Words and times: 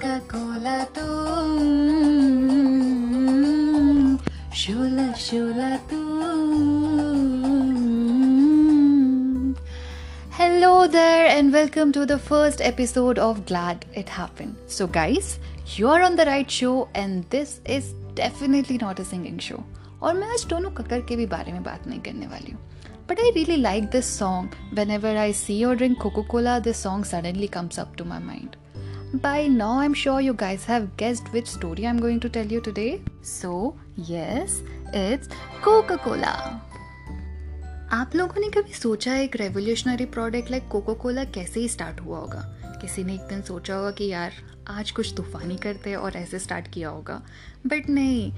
Coca 0.00 0.18
Cola 0.32 0.76
तू 0.96 1.06
शोला 4.60 5.10
शोला 5.24 5.76
तू 5.90 6.04
Hello 10.38 10.86
there, 10.86 11.26
and 11.34 11.52
welcome 11.52 11.92
to 11.92 12.06
the 12.06 12.18
first 12.18 12.62
episode 12.62 13.18
of 13.18 13.44
Glad 13.50 13.84
It 13.94 14.08
Happened. 14.08 14.56
So, 14.66 14.86
guys, 14.86 15.38
you're 15.76 16.02
on 16.08 16.16
the 16.16 16.26
right 16.30 16.50
show, 16.50 16.88
and 16.94 17.24
this 17.30 17.60
is 17.76 17.92
definitely 18.14 18.78
not 18.78 19.00
a 19.00 19.08
singing 19.12 19.38
show. 19.50 19.62
और 20.02 20.14
मैं 20.14 20.28
आज 20.34 20.44
दोनों 20.50 20.70
ककर 20.80 21.00
के 21.08 21.16
भी 21.16 21.26
बारे 21.36 21.52
में 21.52 21.62
बात 21.62 21.86
नहीं 21.86 22.00
करने 22.10 22.26
वाली 22.26 22.52
हूँ 22.52 22.60
But 23.08 23.24
I 23.24 23.32
really 23.40 23.58
like 23.70 23.90
this 23.96 24.14
song. 24.20 24.52
Whenever 24.80 25.16
I 25.24 25.32
see 25.32 25.64
or 25.64 25.74
drink 25.82 25.98
Coca 26.04 26.22
Cola, 26.34 26.60
this 26.68 26.86
song 26.86 27.04
suddenly 27.04 27.48
comes 27.58 27.78
up 27.84 27.96
to 27.96 28.04
my 28.14 28.18
mind. 28.30 28.56
By 29.13 29.47
now, 29.47 29.77
I'm 29.79 29.93
sure 29.93 30.21
you 30.21 30.33
guys 30.33 30.63
have 30.63 30.95
guessed 30.95 31.33
which 31.33 31.45
story 31.45 31.85
I'm 31.85 31.99
going 31.99 32.21
to 32.21 32.29
tell 32.29 32.45
you 32.45 32.61
today. 32.61 33.01
So, 33.21 33.75
yes, 33.97 34.61
it's 34.93 35.27
Coca 35.61 35.97
Cola. 35.97 36.61
आप 37.91 38.15
लोगों 38.15 38.41
ने 38.41 38.49
कभी 38.49 38.73
सोचा 38.73 39.11
है 39.11 39.23
एक 39.23 39.35
revolutionary 39.35 40.05
product 40.15 40.51
like 40.51 40.67
Coca 40.71 40.93
Cola 41.01 41.23
कैसे 41.37 41.59
ही 41.59 41.67
start 41.69 41.99
हुआ 42.01 42.19
होगा? 42.19 42.41
किसी 42.81 43.03
ने 43.03 43.13
एक 43.13 43.27
दिन 43.29 43.41
सोचा 43.41 43.75
होगा 43.75 43.91
कि 43.99 44.07
यार 44.07 44.31
आज 44.77 44.91
कुछ 44.91 45.13
तूफानी 45.17 45.57
करते 45.57 45.95
और 45.95 46.17
ऐसे 46.17 46.39
स्टार्ट 46.39 46.67
किया 46.73 46.89
होगा। 46.89 47.21
बट 47.67 47.89
नहीं 47.89 48.31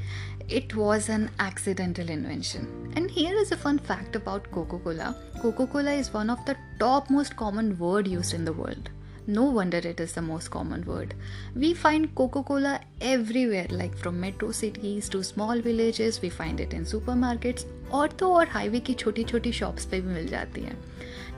it 0.57 0.75
was 0.75 1.11
an 1.11 1.29
accidental 1.47 2.09
invention 2.09 2.93
and 2.97 3.11
here 3.11 3.37
is 3.41 3.53
a 3.53 3.57
fun 3.57 3.77
fact 3.91 4.17
about 4.17 4.51
Coca 4.53 4.77
Cola 4.77 5.13
Coca 5.41 5.65
Cola 5.65 5.93
is 6.01 6.11
one 6.15 6.29
of 6.29 6.51
the 6.51 6.55
top 6.79 7.11
most 7.11 7.33
common 7.33 7.71
word 7.85 8.07
use 8.07 8.35
in 8.35 8.45
the 8.45 8.57
world 8.57 8.89
No 9.28 9.44
wonder 9.44 9.78
it 9.78 10.00
is 10.00 10.12
the 10.14 10.22
most 10.22 10.50
common 10.50 10.84
word. 10.86 11.12
We 11.54 11.74
find 11.74 12.14
Coca 12.14 12.42
Cola 12.42 12.80
everywhere, 13.00 13.66
like 13.70 13.96
from 13.96 14.18
metro 14.20 14.52
cities 14.52 15.10
to 15.10 15.22
small 15.22 15.60
villages, 15.60 16.22
we 16.22 16.30
find 16.30 16.60
it 16.60 16.72
in 16.72 16.86
supermarkets 16.92 17.66
और 17.92 18.12
तो 18.20 18.32
और 18.34 18.48
highway 18.48 18.80
की 18.86 18.94
छोटी 18.94 19.24
छोटी 19.24 19.52
shops 19.52 19.84
पे 19.90 20.00
भी 20.00 20.14
मिल 20.14 20.26
जाती 20.28 20.60
है 20.60 20.72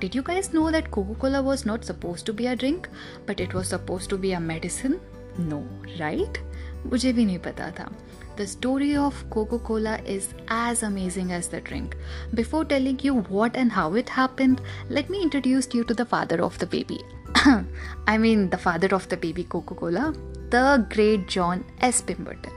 did 0.00 0.16
you 0.16 0.22
guys 0.27 0.52
no 0.55 0.70
that 0.70 0.88
Coca 0.92 1.14
Cola 1.20 1.41
was 1.48 1.62
not 1.66 1.84
suppose 1.84 2.24
to 2.24 2.33
be 2.33 2.46
a 2.46 2.55
drink 2.62 2.86
but 3.28 3.41
it 3.41 3.55
was 3.55 3.66
suppose 3.66 4.08
to 4.08 4.19
be 4.19 4.33
a 4.33 4.38
medicine 4.41 4.98
no 5.41 5.60
right 5.98 6.38
मुझे 6.86 7.12
भी 7.12 7.24
नहीं 7.24 7.38
पता 7.48 7.70
था 7.80 7.91
The 8.38 8.46
story 8.46 8.86
of 8.96 9.16
Coca 9.33 9.58
Cola 9.58 9.94
is 10.12 10.27
as 10.58 10.83
amazing 10.88 11.33
as 11.38 11.48
the 11.55 11.60
drink. 11.60 11.96
Before 12.38 12.62
telling 12.64 13.00
you 13.06 13.16
what 13.34 13.58
and 13.62 13.74
how 13.78 13.84
it 14.02 14.12
happened, 14.19 14.62
let 14.98 15.10
me 15.14 15.20
introduce 15.27 15.69
you 15.74 15.83
to 15.91 15.96
the 15.98 16.06
father 16.12 16.38
of 16.46 16.56
the 16.62 16.69
baby. 16.74 17.00
I 18.06 18.19
mean, 18.19 18.50
the 18.50 18.58
father 18.58 18.88
of 18.94 19.08
the 19.08 19.16
baby 19.16 19.44
Coca 19.44 19.74
Cola, 19.74 20.12
the 20.50 20.86
great 20.94 21.28
John 21.28 21.64
S. 21.80 22.02
Pemberton. 22.02 22.52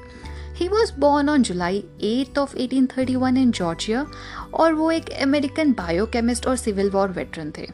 He 0.56 0.70
was 0.70 0.92
born 0.92 1.30
on 1.30 1.44
July 1.44 1.84
8th 2.00 2.38
of 2.38 2.54
1831 2.56 3.38
in 3.38 3.52
Georgia 3.52 4.06
और 4.54 4.74
वो 4.74 4.92
एक 4.92 5.10
American 5.22 5.72
biochemist 5.74 6.48
और 6.48 6.56
civil 6.56 6.90
war 6.90 7.10
veteran 7.12 7.52
थे 7.58 7.68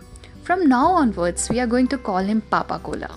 From 0.49 0.63
now 0.67 0.85
onwards, 0.99 1.49
we 1.51 1.59
are 1.59 1.67
going 1.67 1.87
to 1.89 1.97
call 2.05 2.29
him 2.31 2.41
Papa 2.53 2.79
Cola. 2.85 3.09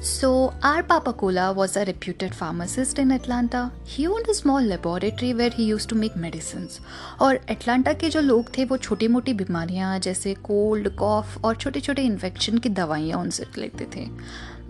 So, 0.00 0.52
our 0.62 0.82
Papa 0.82 1.12
Cola 1.14 1.52
was 1.52 1.76
a 1.76 1.84
reputed 1.84 2.34
pharmacist 2.34 2.98
in 2.98 3.10
Atlanta. 3.10 3.72
He 3.84 4.06
owned 4.06 4.28
a 4.28 4.34
small 4.34 4.60
laboratory 4.60 5.32
where 5.34 5.50
he 5.50 5.64
used 5.64 5.88
to 5.88 5.96
make 6.02 6.16
medicines. 6.24 6.80
और 7.20 7.40
Atlanta 7.50 7.92
के 7.92 8.08
जो 8.10 8.20
लोग 8.20 8.56
थे 8.56 8.64
वो 8.64 8.76
छोटी 8.76 9.08
मोटी 9.08 9.32
बीमारियाँ 9.40 9.98
जैसे 10.06 10.34
कोल्ड 10.44 10.88
कॉफ 10.98 11.44
और 11.44 11.56
छोटे 11.56 11.80
छोटे 11.80 12.02
इन्फेक्शन 12.02 12.58
की 12.58 12.68
दवाइयाँ 12.68 13.18
उनसे 13.20 13.46
लेते 13.58 13.86
थे 13.96 14.06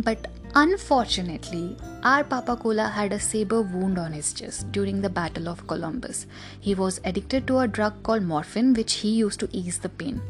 but 0.06 0.26
Unfortunately, 0.58 1.76
our 2.02 2.24
Papa 2.24 2.56
Cola 2.56 2.88
had 2.88 3.12
a 3.12 3.20
saber 3.20 3.60
wound 3.60 3.98
on 3.98 4.14
his 4.14 4.32
chest 4.32 4.72
during 4.72 5.02
the 5.02 5.10
Battle 5.10 5.50
of 5.50 5.66
Columbus. 5.66 6.24
He 6.58 6.74
was 6.74 6.98
addicted 7.04 7.46
to 7.48 7.58
a 7.58 7.68
drug 7.68 8.02
called 8.02 8.22
morphine, 8.22 8.72
which 8.72 8.94
he 8.94 9.10
used 9.10 9.38
to 9.40 9.48
ease 9.52 9.76
the 9.76 9.90
pain. 9.90 10.22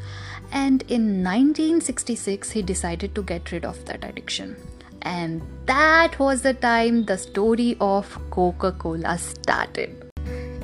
And 0.51 0.83
in 0.89 1.23
1966, 1.23 2.51
he 2.51 2.63
decided 2.63 3.15
to 3.15 3.23
get 3.23 3.53
rid 3.53 3.65
of 3.65 3.85
that 3.85 4.03
addiction. 4.03 4.57
And 5.03 5.43
that 5.67 6.19
was 6.19 6.43
the 6.43 6.55
time 6.55 7.05
the 7.05 7.17
story 7.17 7.77
of 7.81 8.19
Coca 8.31 8.73
Cola 8.73 9.17
started. 9.19 10.03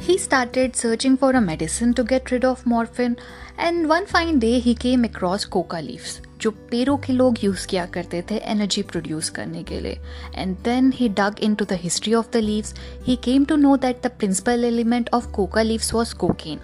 He 0.00 0.18
started 0.18 0.74
searching 0.74 1.16
for 1.16 1.30
a 1.30 1.40
medicine 1.40 1.94
to 1.94 2.02
get 2.02 2.32
rid 2.32 2.44
of 2.44 2.66
morphine, 2.66 3.16
and 3.56 3.88
one 3.88 4.06
fine 4.06 4.40
day 4.40 4.58
he 4.58 4.74
came 4.74 5.04
across 5.04 5.44
coca 5.44 5.80
leaves, 5.88 6.20
जो 6.40 6.50
पेड़ों 6.70 6.96
के 6.98 7.12
लोग 7.12 7.36
use 7.44 7.64
किया 7.70 7.84
करते 7.96 8.22
थे 8.30 8.36
energy 8.52 8.82
produce 8.92 9.28
करने 9.36 9.62
के 9.64 9.78
लिए 9.80 9.98
and 10.34 10.56
then 10.64 10.90
he 10.96 11.08
dug 11.20 11.38
in 11.42 11.54
to 11.54 11.64
the 11.64 11.78
history 11.82 12.14
of 12.14 12.30
the 12.32 12.36
leaves 12.36 12.74
he 13.06 13.16
came 13.24 13.44
to 13.44 13.56
know 13.56 13.76
that 13.84 14.02
the 14.06 14.10
principal 14.18 14.64
element 14.64 15.10
of 15.14 15.30
coca 15.34 15.62
leaves 15.62 15.92
was 15.94 16.12
cocaine 16.24 16.60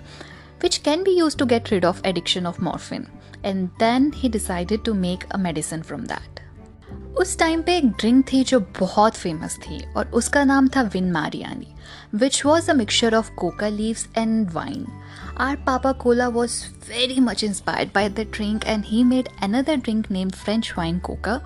which 0.62 0.82
can 0.82 1.04
be 1.04 1.12
used 1.16 1.38
to 1.38 1.46
get 1.46 1.70
rid 1.70 1.84
of 1.84 2.00
addiction 2.04 2.46
of 2.50 2.56
morphine 2.68 3.04
and 3.44 3.70
then 3.78 4.10
he 4.22 4.28
decided 4.36 4.84
to 4.88 4.94
make 4.94 5.26
a 5.36 5.38
medicine 5.38 5.84
from 5.90 6.06
that 6.12 6.31
उस 7.17 7.37
time 7.39 7.61
पे 7.61 7.75
एक 7.77 7.85
drink 7.89 8.25
थी 8.31 8.43
जो 8.43 8.59
बहुत 8.79 9.15
famous 9.15 9.57
थी 9.57 9.83
और 9.97 10.11
उसका 10.13 10.43
नाम 10.43 10.67
था 10.67 10.81
Vin 10.93 11.11
Mariani 11.11 11.67
which 12.15 12.41
was 12.45 12.69
a 12.71 12.73
mixture 12.73 13.15
of 13.15 13.29
coca 13.35 13.67
leaves 13.67 14.07
and 14.17 14.49
wine 14.51 14.85
our 15.39 15.55
papa 15.67 15.91
cola 16.01 16.27
was 16.29 16.59
very 16.89 17.19
much 17.19 17.43
inspired 17.43 17.89
by 17.95 18.09
the 18.09 18.27
drink 18.33 18.65
and 18.65 18.83
he 18.85 19.03
made 19.03 19.29
another 19.43 19.75
drink 19.77 20.11
name 20.11 20.29
French 20.31 20.73
wine 20.77 20.99
coca 20.99 21.39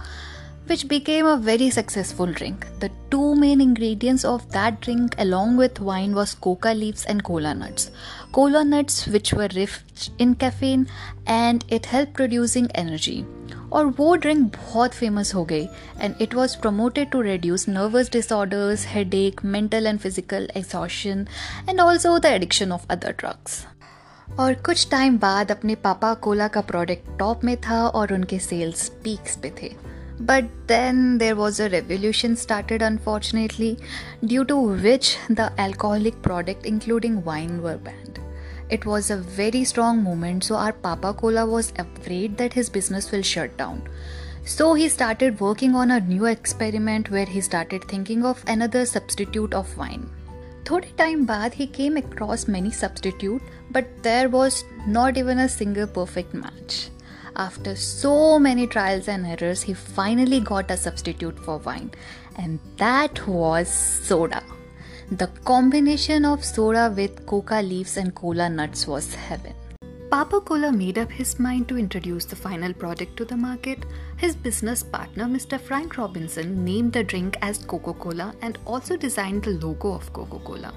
which 0.70 0.86
became 0.86 1.28
a 1.28 1.34
very 1.42 1.70
successful 1.72 2.34
drink 2.34 2.66
the 2.80 2.90
two 3.12 3.34
main 3.36 3.62
ingredients 3.62 4.26
of 4.26 4.46
that 4.54 4.82
drink 4.84 5.16
along 5.20 5.60
with 5.60 5.82
wine 5.82 6.14
was 6.14 6.36
coca 6.42 6.72
leaves 6.74 7.06
and 7.08 7.22
cola 7.22 7.54
nuts 7.56 7.90
cola 8.34 8.64
nuts 8.66 9.08
which 9.10 9.34
were 9.34 9.52
rich 9.52 10.20
in 10.22 10.34
caffeine 10.42 10.88
and 11.28 11.64
it 11.72 11.88
help 11.94 12.16
producing 12.16 12.68
energy 12.76 13.24
और 13.74 13.86
वो 13.98 14.16
drink 14.16 14.44
बहुत 14.56 14.94
famous 14.94 15.34
हो 15.36 15.44
गई. 15.46 15.68
And 16.02 16.22
it 16.22 16.34
was 16.36 16.58
promoted 16.62 17.10
to 17.12 17.22
reduce 17.22 17.68
nervous 17.70 18.12
disorders 18.12 18.86
headache 19.14 19.44
mental 19.46 19.88
and 19.88 20.00
physical 20.00 20.50
exhaustion 20.56 21.26
and 21.70 21.80
also 21.82 22.18
the 22.20 22.26
addiction 22.26 22.72
of 22.72 22.86
other 22.92 23.16
drugs 23.20 23.66
और 24.40 24.54
कुछ 24.66 24.90
time 24.92 25.18
बाद 25.18 25.52
अपने 25.52 25.76
पापा 25.84 26.14
कोला 26.24 26.48
का 26.48 26.62
प्रोडक्ट 26.62 27.18
टॉप 27.20 27.44
में 27.44 27.56
था 27.62 27.86
और 27.88 28.14
उनके 28.14 28.40
सेल्स 28.40 28.88
पीक्स 29.04 29.36
पे 29.36 29.54
थे. 29.62 29.72
But 30.22 30.46
then 30.68 31.18
there 31.18 31.34
was 31.34 31.62
a 31.62 31.66
revolution 31.68 32.36
started 32.36 32.84
unfortunately 32.84 33.76
due 34.26 34.44
to 34.44 34.68
which 34.70 35.16
the 35.32 35.56
alcoholic 35.60 36.22
product 36.24 36.66
including 36.66 37.22
wine 37.26 37.60
were 37.60 37.76
banned 37.86 38.17
It 38.70 38.86
was 38.86 39.10
a 39.10 39.18
very 39.18 39.64
strong 39.64 40.04
moment, 40.04 40.44
so 40.44 40.56
our 40.56 40.74
Papa 40.74 41.14
Cola 41.14 41.46
was 41.46 41.72
afraid 41.80 42.38
that 42.38 42.52
his 42.52 42.70
business 42.70 43.12
will 43.12 43.22
shut 43.22 43.56
down. 43.56 43.88
So 44.44 44.74
he 44.74 44.90
started 44.90 45.40
working 45.40 45.74
on 45.76 45.92
a 45.92 46.02
new 46.02 46.26
experiment 46.26 47.10
where 47.10 47.26
he 47.26 47.40
started 47.40 47.86
thinking 47.86 48.26
of 48.26 48.44
another 48.48 48.86
substitute 48.86 49.54
of 49.54 49.78
wine. 49.78 50.10
Thodi 50.66 50.92
time 50.98 51.26
baad 51.26 51.54
he 51.54 51.66
came 51.66 51.96
across 51.96 52.48
many 52.48 52.72
substitute 52.72 53.42
but 53.72 53.88
there 54.04 54.28
was 54.28 54.66
not 54.86 55.18
even 55.18 55.40
a 55.40 55.48
single 55.48 55.88
perfect 55.88 56.34
match. 56.34 56.90
After 57.38 57.76
so 57.76 58.38
many 58.38 58.68
trials 58.68 59.08
and 59.08 59.26
errors 59.26 59.62
he 59.62 59.74
finally 59.74 60.42
got 60.42 60.72
a 60.72 60.76
substitute 60.76 61.40
for 61.40 61.58
wine 61.60 61.92
and 62.36 62.60
that 62.78 63.26
was 63.28 63.70
soda. 63.70 64.44
The 65.11 65.29
combination 65.45 66.25
of 66.25 66.45
soda 66.45 66.93
with 66.97 67.27
coca 67.27 67.61
leaves 67.63 67.97
and 67.97 68.15
cola 68.15 68.49
nuts 68.49 68.87
was 68.87 69.15
heaven. 69.15 69.55
Papa 70.11 70.41
Cola 70.43 70.71
made 70.71 70.99
up 70.99 71.11
his 71.11 71.41
mind 71.41 71.69
to 71.69 71.79
introduce 71.79 72.27
the 72.27 72.37
final 72.37 72.75
product 72.75 73.17
to 73.17 73.25
the 73.25 73.37
market. 73.37 73.87
His 74.19 74.37
business 74.37 74.83
partner, 74.83 75.25
Mr. 75.25 75.59
Frank 75.59 75.97
Robinson, 75.97 76.63
named 76.65 76.93
the 76.93 77.03
drink 77.03 77.39
as 77.41 77.65
Coca 77.65 77.95
Cola 77.95 78.35
and 78.43 78.59
also 78.67 78.97
designed 78.97 79.45
the 79.45 79.53
logo 79.53 79.93
of 79.95 80.13
Coca 80.13 80.39
Cola. 80.41 80.75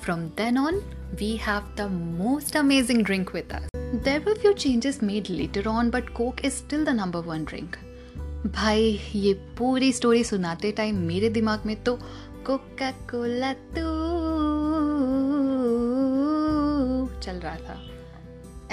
From 0.00 0.32
then 0.34 0.56
on, 0.56 0.82
we 1.20 1.36
have 1.36 1.62
the 1.76 1.88
most 1.88 2.56
amazing 2.56 3.04
drink 3.04 3.32
with 3.32 3.54
us. 3.54 3.68
There 3.92 4.20
were 4.20 4.34
few 4.34 4.54
changes 4.54 5.00
made 5.00 5.30
later 5.30 5.68
on, 5.68 5.90
but 5.90 6.12
Coke 6.12 6.42
is 6.42 6.54
still 6.54 6.84
the 6.84 6.92
number 6.92 7.20
one 7.20 7.44
drink. 7.44 7.78
भाई 8.46 9.00
ये 9.14 9.32
पूरी 9.58 9.92
story 9.92 10.24
सुनाते 10.24 10.70
time 10.78 10.96
मेरे 11.06 11.28
दिमाग 11.36 11.62
में 11.66 11.76
तो 11.82 11.98
Coca 12.46 12.90
Cola 13.10 13.52
तू 13.76 13.86
चल 17.20 17.40
रहा 17.40 17.56
था 17.56 17.80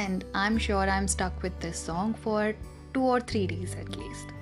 and 0.03 0.24
I 0.36 0.48
am 0.48 0.57
sure 0.68 0.89
I 0.89 0.98
am 0.98 1.07
stuck 1.15 1.44
with 1.44 1.59
this 1.62 1.86
song 1.86 2.15
for 2.24 2.53
to 2.94 3.09
और 3.09 3.21
three 3.31 3.45
days 3.48 3.75
at 3.80 3.98
least 3.98 4.39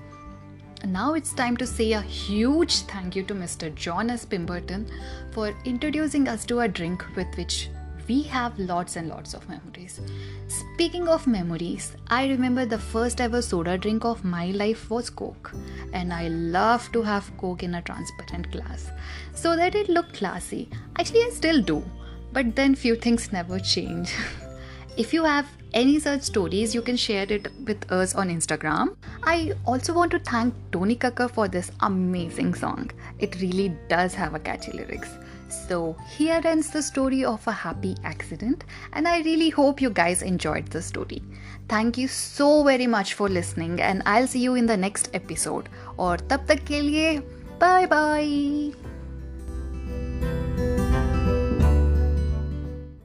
now 0.85 1.13
it's 1.13 1.33
time 1.33 1.57
to 1.57 1.65
say 1.67 1.85
a 1.93 2.01
huge 2.01 2.75
thank 2.83 3.15
you 3.15 3.23
to 3.23 3.35
Mr. 3.35 3.69
John 3.75 4.09
S. 4.09 4.23
Pemberton 4.25 4.85
for 5.31 5.53
introducing 5.65 6.27
us 6.27 6.45
to 6.45 6.61
a 6.61 6.67
drink 6.69 7.03
with 7.15 7.27
which 7.37 7.69
we 8.08 8.22
have 8.22 8.58
lots 8.58 8.96
and 8.96 9.08
lots 9.08 9.34
of 9.34 9.48
memories. 9.48 10.00
Speaking 10.48 11.08
of 11.08 11.26
memories, 11.26 11.96
I 12.08 12.26
remember 12.28 12.66
the 12.66 12.78
first 12.78 13.20
ever 13.20 13.40
soda 13.40 13.78
drink 13.78 14.04
of 14.04 14.24
my 14.24 14.46
life 14.46 14.90
was 14.90 15.10
Coke, 15.10 15.52
and 15.92 16.12
I 16.12 16.28
love 16.28 16.90
to 16.92 17.02
have 17.02 17.32
Coke 17.38 17.62
in 17.62 17.74
a 17.74 17.82
transparent 17.82 18.50
glass 18.52 18.90
so 19.34 19.56
that 19.56 19.74
it 19.74 19.88
looked 19.88 20.14
classy. 20.14 20.68
Actually, 20.98 21.24
I 21.24 21.30
still 21.30 21.62
do, 21.62 21.82
but 22.32 22.54
then 22.54 22.74
few 22.74 22.96
things 22.96 23.32
never 23.32 23.58
change. 23.58 24.14
if 24.96 25.12
you 25.12 25.24
have 25.24 25.48
any 25.72 25.98
such 25.98 26.22
stories, 26.22 26.74
you 26.74 26.82
can 26.82 26.96
share 26.96 27.26
it 27.28 27.48
with 27.66 27.90
us 27.90 28.14
on 28.14 28.28
Instagram. 28.28 28.96
I 29.24 29.52
also 29.66 29.92
want 29.92 30.12
to 30.12 30.20
thank 30.20 30.54
Tony 30.70 30.94
Kakkar 30.94 31.30
for 31.30 31.48
this 31.48 31.72
amazing 31.80 32.54
song. 32.54 32.90
It 33.18 33.40
really 33.40 33.76
does 33.88 34.14
have 34.14 34.34
a 34.34 34.38
catchy 34.38 34.72
lyrics. 34.72 35.10
So, 35.48 35.96
here 36.16 36.40
ends 36.44 36.70
the 36.70 36.82
story 36.82 37.24
of 37.24 37.46
a 37.46 37.52
happy 37.52 37.96
accident, 38.04 38.64
and 38.92 39.06
I 39.08 39.20
really 39.20 39.50
hope 39.50 39.80
you 39.80 39.90
guys 39.90 40.22
enjoyed 40.22 40.66
the 40.68 40.82
story. 40.82 41.22
Thank 41.68 41.98
you 41.98 42.08
so 42.08 42.62
very 42.64 42.86
much 42.86 43.14
for 43.14 43.28
listening, 43.28 43.80
and 43.80 44.02
I'll 44.06 44.26
see 44.26 44.40
you 44.40 44.54
in 44.54 44.66
the 44.66 44.76
next 44.76 45.10
episode. 45.14 45.68
Or 45.96 46.16
tab 46.16 46.46
tak 46.46 46.64
ke 46.64 46.82
liye, 46.88 47.22
bye 47.58 47.86
bye. 47.86 48.93